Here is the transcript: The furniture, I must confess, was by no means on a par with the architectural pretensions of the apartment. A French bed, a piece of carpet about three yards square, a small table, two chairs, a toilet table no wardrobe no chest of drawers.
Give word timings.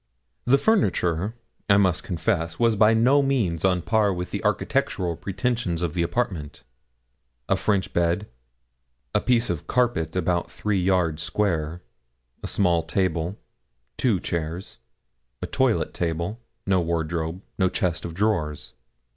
The 0.45 0.57
furniture, 0.57 1.35
I 1.69 1.77
must 1.77 2.01
confess, 2.01 2.57
was 2.57 2.75
by 2.75 2.95
no 2.95 3.21
means 3.21 3.63
on 3.63 3.77
a 3.77 3.81
par 3.81 4.11
with 4.11 4.31
the 4.31 4.43
architectural 4.43 5.15
pretensions 5.15 5.83
of 5.83 5.93
the 5.93 6.01
apartment. 6.01 6.63
A 7.47 7.55
French 7.55 7.93
bed, 7.93 8.27
a 9.13 9.21
piece 9.21 9.51
of 9.51 9.67
carpet 9.67 10.15
about 10.15 10.49
three 10.49 10.81
yards 10.81 11.21
square, 11.21 11.83
a 12.41 12.47
small 12.47 12.81
table, 12.81 13.37
two 13.95 14.19
chairs, 14.19 14.79
a 15.39 15.45
toilet 15.45 15.93
table 15.93 16.39
no 16.65 16.81
wardrobe 16.81 17.43
no 17.59 17.69
chest 17.69 18.03
of 18.03 18.15
drawers. 18.15 18.73